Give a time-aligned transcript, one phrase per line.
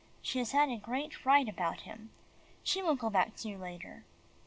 [0.23, 2.09] She has had a great fright about him.
[2.63, 4.03] She will go back to you later."